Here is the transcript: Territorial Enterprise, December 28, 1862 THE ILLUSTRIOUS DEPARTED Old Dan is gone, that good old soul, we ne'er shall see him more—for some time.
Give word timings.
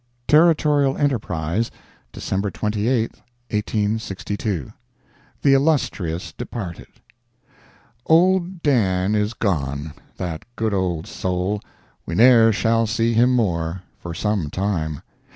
Territorial 0.27 0.97
Enterprise, 0.97 1.69
December 2.11 2.49
28, 2.49 3.11
1862 3.51 4.73
THE 5.43 5.53
ILLUSTRIOUS 5.53 6.31
DEPARTED 6.39 6.87
Old 8.07 8.63
Dan 8.63 9.13
is 9.13 9.35
gone, 9.35 9.93
that 10.17 10.43
good 10.55 10.73
old 10.73 11.05
soul, 11.05 11.61
we 12.07 12.15
ne'er 12.15 12.51
shall 12.51 12.87
see 12.87 13.13
him 13.13 13.35
more—for 13.35 14.15
some 14.15 14.49
time. 14.49 15.03